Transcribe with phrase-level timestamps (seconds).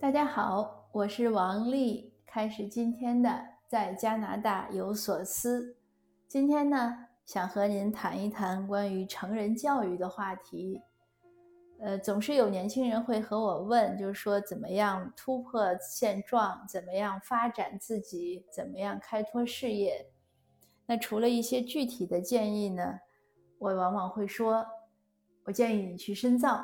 [0.00, 5.76] 大家好，我是王丽，开始今天的在加拿大有所思。
[6.28, 10.82] 今天呢，想和您谈一谈关于成人教育的话题。
[11.80, 20.06] 呃，总是有年轻人会和我问，就是说怎么样突破现状，怎么样发展自己，怎么样开拓事业。
[20.86, 23.00] 那除了一些具体的建议呢，
[23.58, 24.66] 我往往会说，
[25.44, 26.62] 我建议你去深造。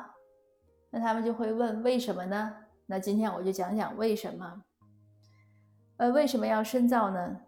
[0.91, 2.55] 那他们就会问，为什么呢？
[2.91, 4.63] 那今天我就讲讲为什么。
[5.95, 7.39] 呃，为什么要深造呢？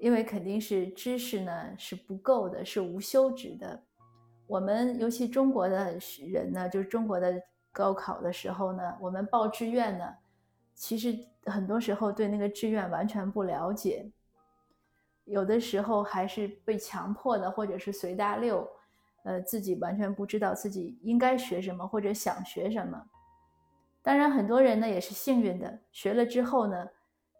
[0.00, 3.80] 因为肯定是知识呢是不够的，是无休止的。
[4.48, 7.40] 我们尤其中国的人呢，就是中国的
[7.70, 10.16] 高考的时候呢，我们报志愿呢，
[10.74, 14.10] 其实很多时候对那个志愿完全不了解，
[15.26, 18.68] 有的时候还是被强迫的，或者是随大溜，
[19.22, 23.00] 呃，自己完全不知道自己应该学什么或者想学什么。
[24.02, 26.88] 当然，很多人呢也是幸运的，学了之后呢，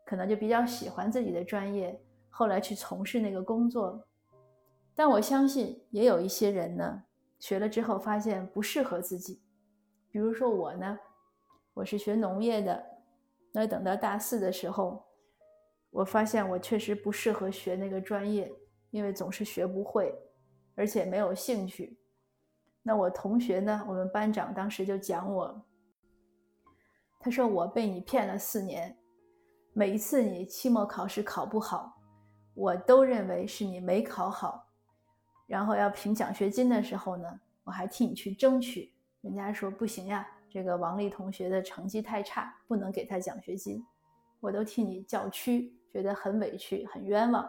[0.04, 4.06] 可能就比较喜欢自己的专业，后来去从事那个工作。
[4.94, 7.02] 但我相信，也有一些人呢，
[7.38, 9.40] 学了之后发现不适合自己。
[10.10, 10.98] 比如说我呢，
[11.72, 12.84] 我是学农业的，
[13.52, 15.02] 那等到大四的时候，
[15.88, 18.52] 我发现我确实不适合学那个专业，
[18.90, 20.14] 因为总是学不会，
[20.74, 21.98] 而且没有兴趣。
[22.82, 25.64] 那我同学呢，我们班长当时就讲我。
[27.22, 28.96] 他说：“我被你骗了四年，
[29.74, 31.94] 每一次你期末考试考不好，
[32.54, 34.66] 我都认为是你没考好。
[35.46, 37.28] 然后要评奖学金的时候呢，
[37.62, 38.90] 我还替你去争取。
[39.20, 43.84] 人家说不行呀，这个王丽同学的成绩太差，不能给他奖学金。
[44.40, 47.44] 我都替你叫屈，觉得很委屈，很冤枉。”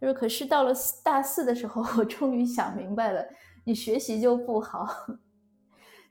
[0.00, 3.26] 他说：“可是到了大四的时候，我终于想明白了，
[3.64, 4.86] 你学习就不好。”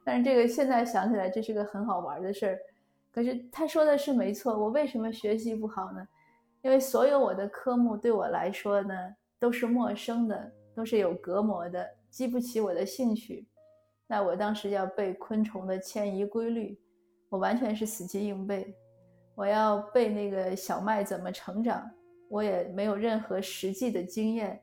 [0.10, 2.60] 但是这个现在想起来，这是个很好玩的事儿。
[3.12, 6.08] 可是他说的是没错，我为什么学习不好呢？
[6.64, 8.96] 因为所有我的科目对我来说呢，
[9.38, 13.46] 都是陌生的，都是有隔膜的，激不起我的兴趣。
[14.08, 16.75] 那我当时要背昆虫的迁移规律，
[17.30, 18.75] 我完全是死记硬背。
[19.36, 21.88] 我要背那个小麦怎么成长，
[22.30, 24.59] 我也没有任何实际的经验。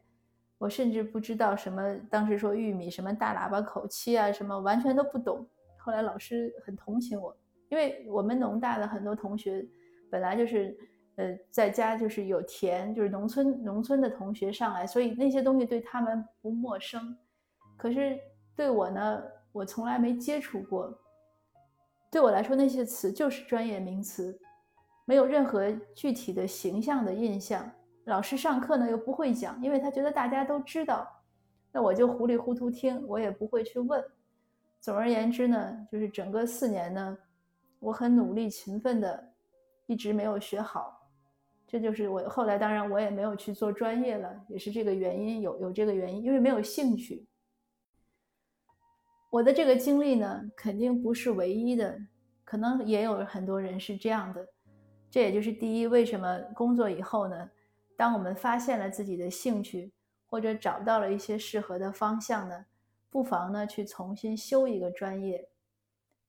[0.59, 5.47] 我甚至不知道什么，当时说玉米什么大喇叭口期啊，什么完全都不懂。
[5.77, 7.37] 后来老师很同情我，
[7.69, 9.65] 因为我们农大的很多同学
[10.11, 10.77] 本来就是，
[11.17, 17.17] 呃，在家就是有田，就是农村农村的同学上来，所以那些东西对他们不陌生。
[17.77, 18.19] 可是
[18.57, 20.99] 对我呢，我从来没接触过，
[22.11, 24.41] 对我来说那些词就是专业名词，
[25.05, 27.71] 没有任何具体的形象的印象。
[28.07, 31.09] 老师上课呢又不会讲，因为他觉得大家都知道，
[31.73, 34.03] 那我就糊里糊涂听，我也不会去问。
[34.81, 37.19] 总而言之呢，就是整个四年呢，
[37.81, 39.33] 我很努力勤奋的，
[39.87, 41.11] 一直没有学好。
[41.67, 47.27] 这就是我后来，当然我也没有去做专业了，也是这个原因，有有这个原因，因为没有兴趣。
[49.31, 51.99] 我的这个经历呢，肯定不是唯一的，
[52.45, 54.47] 可能也有很多人是这样的。
[55.11, 57.51] 这也就是第一，为什么工作以后呢？
[57.97, 59.91] 当我们发现了自己的兴趣，
[60.27, 62.67] 或者找到了一些适合的方向呢，
[63.09, 65.49] 不妨呢去重新修一个专业。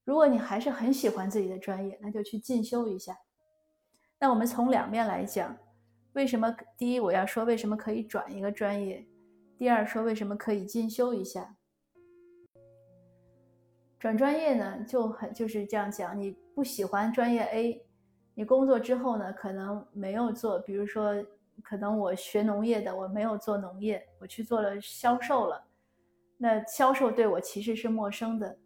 [0.06, 3.18] 如果你还是很喜欢自己的专业，那就去进修一下。
[4.18, 5.58] 那我们从两面来讲，
[6.14, 6.56] 为什么？
[6.78, 9.06] 第一，我要说为什么可以转一个专业；
[9.58, 11.58] 第二，说为什么可以进修一下。
[14.00, 17.86] 转专业呢，就很就是这样讲，你不喜欢专业 A，
[18.36, 21.14] 你工作之后呢，可能没有做，比如说。
[21.64, 25.64] 可能我学农业的，我没有做农业，我去做了销售了。
[26.38, 28.58] 那销售对我其实是陌生的。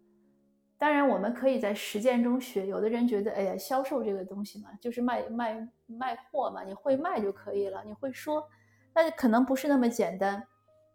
[0.76, 2.66] 当然，我们可以在实践中学。
[2.66, 8.46] 有的人觉得，哎呀，销售这个东西嘛，就是卖卖卖货嘛，你会卖就可以了，你会说，
[8.92, 10.42] 那可能不是那么简单。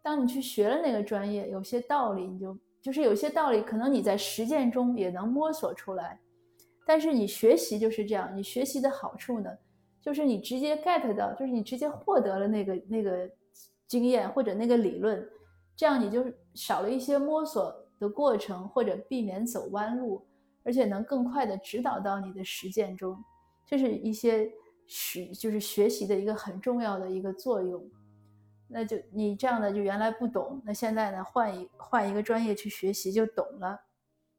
[0.02, 6.20] 当你去学了那个专业，有些道理你就就是有些道理，可能你在实践中也能摸索出来。
[6.86, 9.50] 但是你学习就是这样，你学习的好处呢？
[10.00, 13.28] 就是你直接 get 到，就是你直接获得了那个那个
[13.86, 15.28] 经验或者那个理论，
[15.76, 16.24] 这样你就
[16.54, 20.24] 少了一些摸索的过程，或者避免走弯路，
[20.62, 23.16] 而且能更快的指导到你的实践中，
[23.66, 24.50] 这是一些
[24.86, 27.84] 实就是学习的一个很重要的一个作用。
[28.68, 33.80] 那就你这样的就原来不懂，那现在呢换一换一个专业去学习就懂了，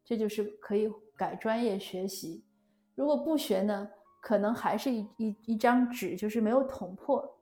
[0.06, 2.44] 这就是可以改专业学习。
[2.96, 3.90] 如果不学呢？
[4.20, 7.38] 可能还是一一一张纸，就是没有捅破。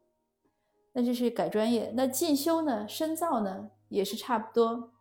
[0.93, 1.91] 那就是改专业。
[1.95, 2.87] 那进修呢？
[2.87, 3.69] 深造呢？
[3.89, 4.91] 也是差不多。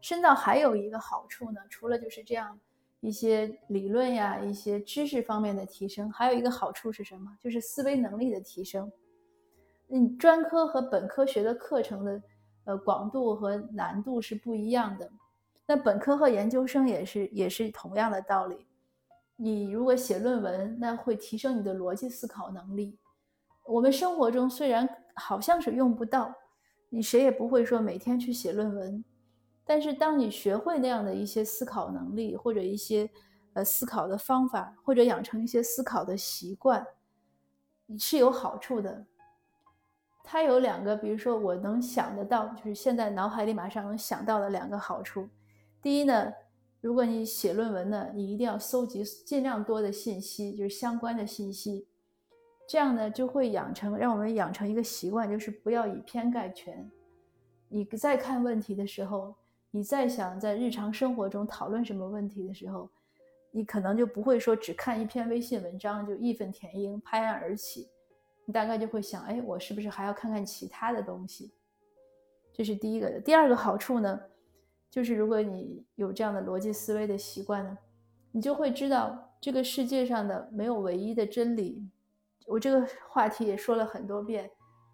[0.00, 2.60] 深造还有一个好处呢，除了就是这样
[3.00, 6.12] 一些理论呀、一些知识方面的提升。
[6.12, 7.36] 还有一个好处是什么？
[7.40, 8.92] 就是思维能力的提升。
[9.86, 12.22] 你专科和本科学的课程的
[12.64, 15.10] 呃广度和难度是不一样的。
[15.66, 18.66] 那本科和研究生也是也是同样的道理。
[19.36, 22.98] 你如果写论文，那会提升你的逻辑思考能力。
[23.66, 26.32] 我们生活中虽然好像是用不到，
[26.88, 29.04] 你谁也不会说每天去写论文，
[29.64, 33.10] 但是当你学会那样的一些思考能力，或者一些
[33.54, 36.86] 呃思考的方法，或者养成一些思考的习惯，
[37.86, 39.04] 你是有好处的。
[40.22, 45.28] 它有两个，比如说我能想得到，就是现在脑海里马上能想到的两个好处。
[45.82, 46.32] 第一呢。
[46.84, 51.88] 如果你写论文呢，你一定要搜集尽量多的信息，就是相关的信息，
[52.68, 56.90] 这样呢就会养成，让我们养成一个习惯，就是不要以偏概全。
[57.70, 59.34] 你再看问题的时候，
[59.70, 62.90] 你再想在日常生活中讨论什么问题的时候，
[63.50, 67.88] 你可能就不会说只看一篇微信文章就义愤填膺、拍案而起，
[68.44, 71.50] 你大概就会想，哎，我是不是还要看看其他的东西？
[72.52, 73.18] 这是第一个的。
[73.18, 74.20] 第二个好处呢？
[74.94, 77.76] 就是如果你有这样的逻辑思维的习惯呢，
[78.30, 81.84] 你就会知道这个世界上的没有唯一的真理。
[82.46, 84.48] 我这个话题也说了很多遍，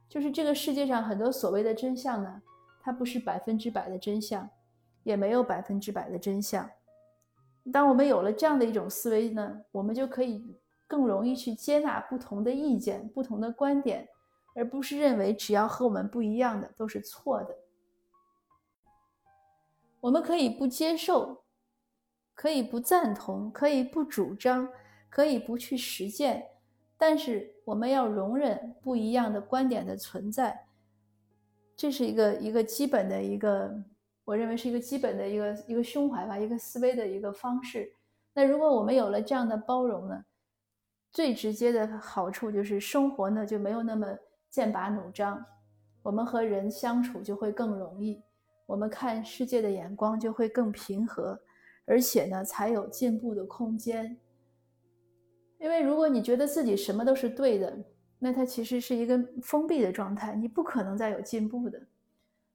[0.08, 2.40] 就是这个世界上很多所谓的真相呢，
[2.80, 4.48] 它不是百分之百的真相，
[5.02, 6.66] 也没有百分之百的真相。
[7.70, 10.56] 当我们有了这样的一种思维呢，我们就可以
[10.86, 14.08] 更容易去接纳不同的意见、不同的观点，
[14.54, 17.54] 而不是认为只要和我们不一样的都是错的。
[20.00, 21.44] 我们可以不接受，
[22.34, 24.68] 可以不赞同，可以不主张，
[25.08, 26.42] 可以不去实践，
[26.96, 30.66] 但是我们要容忍不一样的观点的存在，
[31.76, 33.70] 这是一个一个基本的一个，
[34.24, 37.94] 我认为是一个基本的一个一个胸怀吧，一个思维的一个方式。
[38.32, 40.24] 那如果我们有了这样的包容呢，
[41.12, 44.06] 最直接的好处就是生活呢就没有那么
[44.48, 45.44] 剑拔弩张，
[46.02, 48.22] 我们和人相处就会更容易。
[48.70, 51.36] 我们看世界的眼光就会更平和，
[51.86, 54.16] 而且呢，才有进步的空间。
[55.58, 57.76] 因为如果你觉得自己什么都是对的，
[58.16, 61.84] 那它其实是一个封闭的状态，你不可能再有进步的。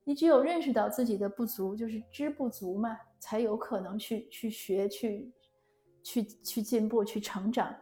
[0.06, 5.30] 你只有认识到自己的不足，就是知不足嘛，才有可能去去学、去
[6.02, 7.76] 去去进步、去成长。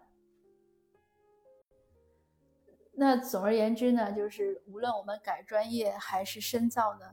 [2.93, 7.05] 那总而言之呢，就是无论我们改专业还是深造呢。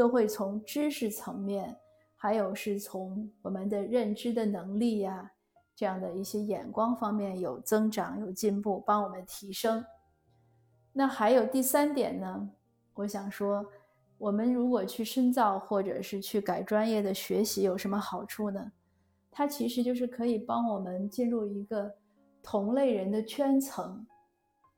[0.00, 1.76] 都会从知识层面，
[2.16, 5.30] 还有是从我们的认知的能力呀，
[5.76, 9.84] 这样的一些眼光方面有增长、有进步，帮我们提升。
[10.94, 12.48] 那还有第三点呢，
[12.94, 13.62] 我想说，
[14.16, 18.72] 我们如果去深造或者是去改专业的学习有什么好处呢？
[19.30, 21.94] 它其实就是可以帮我们进入一个
[22.42, 24.06] 同类人的圈层。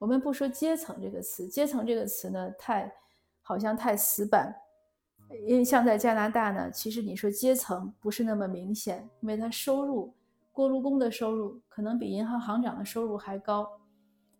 [0.00, 2.92] 我们不说阶层这个词，阶层这个词呢，太
[3.40, 4.52] 好像太死板。
[5.46, 10.14] 因为像在加拿大呢，其实你说阶层不是那么明显，因为他收入，
[10.52, 13.68] 锅炉工的收入可能比银行行长的收入还高。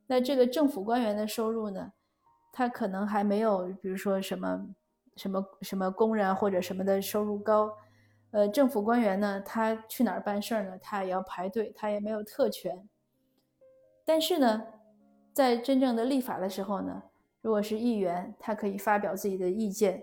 [0.07, 1.93] 那这个政府官员的收入呢，
[2.53, 4.67] 他可能还没有，比如说什么
[5.17, 7.73] 什么什么工人或者什么的收入高。
[8.31, 10.79] 呃，政府官员呢，他去哪儿办事儿呢？
[10.81, 12.89] 他也要排队，他也没有特权。
[14.05, 14.63] 但是呢，
[15.33, 17.03] 在真正的立法的时候呢，
[17.41, 20.03] 如果是议员，他可以发表自己的意见。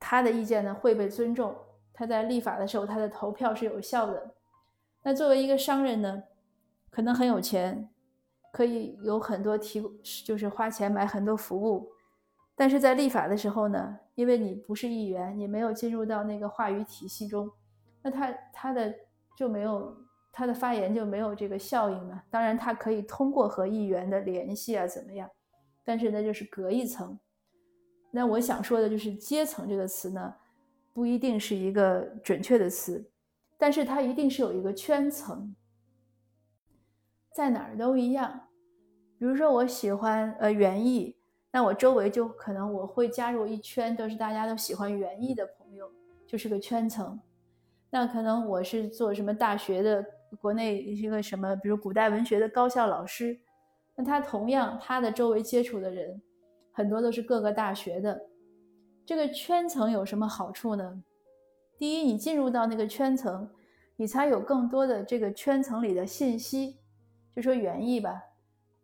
[0.00, 1.54] 他的意见呢会被尊重，
[1.92, 4.34] 他在立法的时候他的投票是有效的。
[5.02, 6.22] 那作为一个商人呢，
[6.90, 7.88] 可能很有钱，
[8.52, 9.82] 可以有很多提，
[10.24, 11.92] 就是花钱买很多服务。
[12.56, 17.50] 但是在立法的时候呢，因为你不是议员，你没有进入到那个话语体系中，
[18.02, 18.94] 那他他的
[19.36, 19.96] 就没有
[20.32, 22.22] 他的发言就没有这个效应了。
[22.30, 25.30] 当然，他可以通过和议员的联系啊怎么样，
[25.84, 27.18] 但是那就是隔一层。
[28.10, 30.34] 那我想说的就是“阶层”这个词呢，
[30.92, 33.08] 不一定是一个准确的词，
[33.56, 35.54] 但是它一定是有一个圈层，
[37.32, 38.48] 在哪儿都一样。
[39.16, 41.16] 比如说，我喜欢呃园艺，
[41.52, 45.88] 那我周围就可能我会加入一圈都是大家都喜欢园艺的朋友，
[46.26, 47.20] 就是个圈层。
[47.90, 50.04] 那可能我是做什么大学的，
[50.40, 53.38] 国内一个什么，比如古代文学的高校老师，
[53.94, 56.20] 那他同样他的周围接触的人。
[56.72, 58.20] 很多都是各个大学的，
[59.04, 61.02] 这个圈层有什么好处呢？
[61.78, 63.48] 第一，你进入到那个圈层，
[63.96, 66.78] 你才有更多的这个圈层里的信息。
[67.34, 68.22] 就说园艺吧，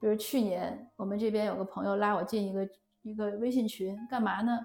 [0.01, 2.69] 比如去年我们这边有个朋友拉我进一个
[3.03, 4.59] 一个微信群，干嘛呢？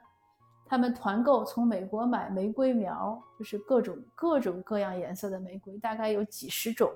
[0.65, 6.89] 他们团购从美国买玫瑰苗，就是各种各种各样颜色的玫瑰，大概有几十种，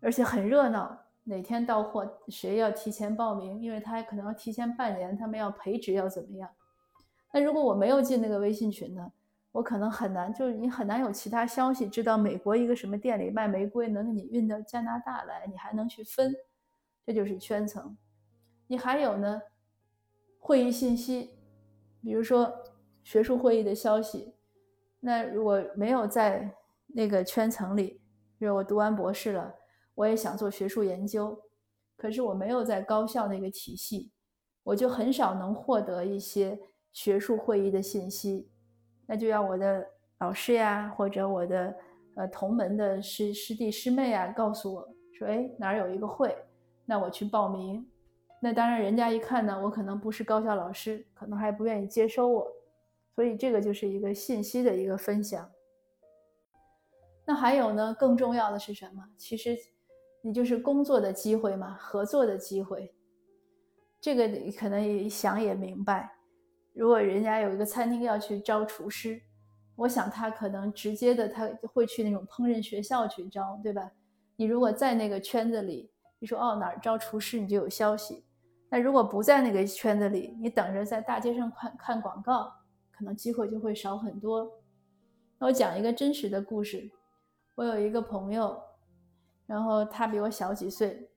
[0.00, 1.03] 而且很热闹。
[1.24, 6.48] 哪天到货，谁要提前报名，因为他可能要提前半年，他们要培植要怎么样？
[7.32, 9.10] 那如果我没有进那个微信群呢，
[9.52, 16.34] 我可能很难，就是你很难有其他消息知道美国一个什么店里卖玫瑰能给你运到加拿大来，你还能去分，
[17.06, 17.96] 这就是圈层。
[18.66, 19.42] 你还有呢，
[20.38, 21.30] 会议信息。
[22.02, 22.52] 比如说
[23.02, 24.34] 学术会议的消息，
[25.00, 26.54] 那如果没有在
[26.88, 28.00] 那个圈层里，
[28.38, 29.54] 比如我读完博士了，
[29.94, 31.40] 我也想做学术研究，
[31.96, 34.10] 可是我没有在高校那个体系，
[34.62, 36.58] 我就很少能获得一些
[36.92, 38.48] 学术会议的信息，
[39.06, 39.86] 那就要我的
[40.18, 41.76] 老师呀，或者我的
[42.16, 46.36] 呃同门的师师弟师妹啊，告诉我说，哎哪儿有一个会，
[46.84, 47.88] 那我去报名。
[48.40, 52.46] 那当然，人家一看呢，我可能不是高校老师，可能还不愿意接收我，
[53.14, 55.50] 所以这个就是一个信息的一个分享。
[57.24, 59.08] 那还有呢，更重要的是什么？
[59.16, 59.56] 其实
[60.26, 62.94] 你就是工作的机会嘛，合作的机会。
[64.00, 66.16] 这个你可能也想也明白，
[66.72, 69.20] 如果人家有一个餐厅要去招厨师，
[69.76, 73.90] 我想他可能直接的他会去那种烹饪学校去招，对吧？
[74.36, 78.24] 你如果在那个圈子里，你说哦哪儿招厨师，你就有消息。
[78.70, 82.50] 那如果不在那个圈子里，你等着在大街上看看广告，
[82.90, 84.50] 可能机会就会少很多。
[85.38, 86.90] 那我讲一个真实的故事，
[87.56, 88.58] 我有一个朋友，
[89.46, 91.08] 然后他比我小几岁，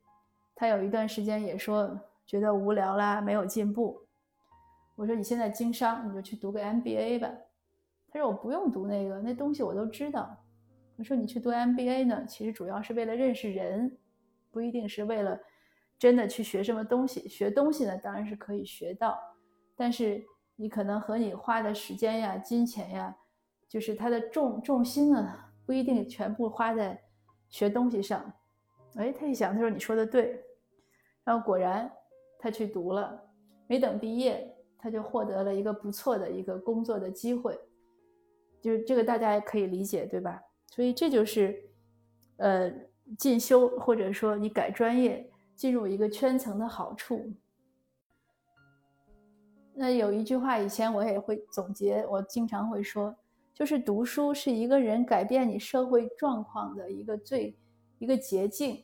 [0.55, 4.05] 他有一段时间也说觉得无聊啦，没有进步。
[4.95, 7.31] 我说你现在经商，你就去读个 MBA 吧。
[8.09, 10.37] 他说我不用读那个，那东西我都知道。
[10.97, 13.97] 我说你去读 MBA 呢，其实主要是为了认识人，
[14.51, 15.39] 不一定是为了。
[15.99, 17.27] 真的去学什么东西？
[17.27, 19.17] 学东西呢，当然是可以学到，
[19.75, 20.23] 但是
[20.55, 23.17] 你可能和你花的时间呀、金钱呀，
[23.67, 25.27] 就是它的重重心呢，
[25.65, 27.01] 不一定全部花在
[27.49, 28.33] 学东西上。
[28.95, 30.43] 哎，他一想，他说你说的对，
[31.23, 31.91] 然后果然
[32.39, 33.19] 他去读了，
[33.67, 37.59] 没等毕业，他就获得了一个不错的一个工作的机会，
[38.61, 40.41] 就是这个大家也可以理解，对吧？
[40.67, 41.69] 所以这就是，
[42.37, 42.71] 呃，
[43.17, 45.29] 进修或者说你改专业。
[45.57, 47.33] 进入一个圈层的好处。
[49.73, 53.15] 那有一句话，以前我也会总结，我经常会说，
[53.57, 57.57] 就是读书是一个人改变你社会状况的一个最
[57.97, 58.83] 一个捷径。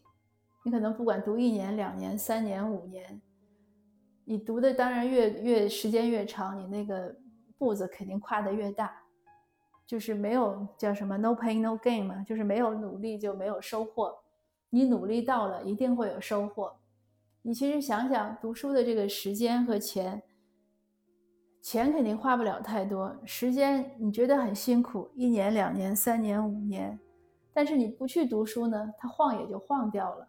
[0.64, 3.22] 你可能不管读一年、两年、三年、五年，
[4.26, 7.16] 你读的当然越越时间越长，你那个
[7.56, 8.92] 步子肯定跨得越大。
[9.86, 14.18] 就是没有叫什么 “no pain no gain” 嘛，就是没有努力就没有收获。
[14.72, 16.74] 你努力到了，一定会有收获。
[17.44, 20.24] 你其实想想，读书的这个时间和钱，
[21.64, 27.00] 钱肯定花不了太多，时间你觉得很辛苦，一年、两年、三年、五年，
[27.54, 30.28] 但是你不去读书呢，它晃也就晃掉了。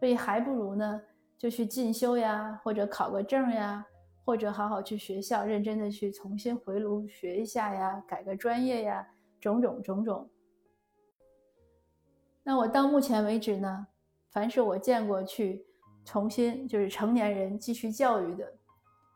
[0.00, 1.02] 所以还不如呢，
[1.36, 3.84] 就去进修呀，或者考个证呀，
[4.24, 9.06] 或者好好去学校，认真的去重新回炉学一下呀，改个专业呀，
[9.42, 10.26] 种种种种。
[12.42, 13.86] 那我到目前为止呢，
[14.30, 15.66] 凡是我见过去
[16.02, 18.50] 重新就是成年人继续教育的，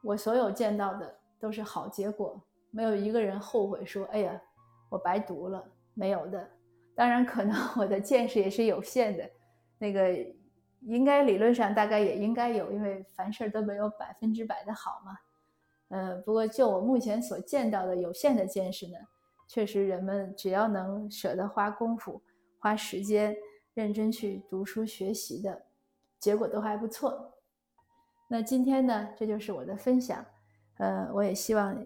[0.02, 4.40] 我所有见到的都是好结果，没有一个人后悔说：“哎呀，
[4.90, 5.64] 我白读了。”
[5.94, 6.48] 没有的。
[6.94, 9.30] 当然，可能 我的见识也是有限的，
[9.78, 10.14] 那个
[10.82, 15.16] 应该理论上大概也应该有，因为凡事都没有百分之百的好嘛。
[15.88, 18.98] 呃，不过就我目前所见到的有限的见识呢，
[19.48, 22.22] 确实人们只要能舍得花功夫。
[22.58, 23.36] 花时间
[23.74, 25.66] 认真去读书学习的
[26.18, 27.32] 结果都还不错。
[28.28, 30.24] 那今天呢，这就是我的分享。
[30.78, 31.76] 呃，我也希望，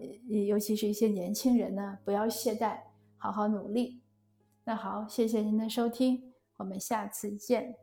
[0.47, 2.77] 尤其是一些年轻人呢，不要懈怠，
[3.17, 4.01] 好好努力。
[4.63, 7.75] 那好，谢谢您的收听，我们下次见。